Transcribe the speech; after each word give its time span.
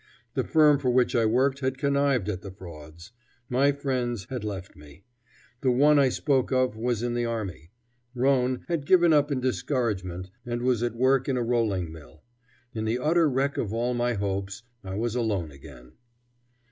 The 0.33 0.43
firm 0.43 0.79
for 0.79 0.89
which 0.89 1.15
I 1.15 1.27
worked 1.27 1.59
had 1.59 1.77
connived 1.77 2.27
at 2.27 2.41
the 2.41 2.49
frauds. 2.49 3.11
My 3.49 3.71
friends 3.71 4.25
had 4.31 4.43
left 4.43 4.75
me. 4.75 5.03
The 5.61 5.69
one 5.69 5.99
I 5.99 6.09
spoke 6.09 6.51
of 6.51 6.75
was 6.75 7.03
in 7.03 7.13
the 7.13 7.25
army. 7.27 7.69
Ronne 8.15 8.65
had 8.67 8.87
given 8.87 9.13
up 9.13 9.31
in 9.31 9.39
discouragement, 9.41 10.31
and 10.43 10.63
was 10.63 10.81
at 10.81 10.95
work 10.95 11.29
in 11.29 11.37
a 11.37 11.43
rolling 11.43 11.91
mill. 11.91 12.23
In 12.73 12.85
the 12.85 12.97
utter 12.97 13.29
wreck 13.29 13.57
of 13.59 13.75
all 13.75 13.93
my 13.93 14.13
hopes 14.13 14.63
I 14.83 14.95
was 14.95 15.13
alone 15.13 15.51
again. 15.51 15.91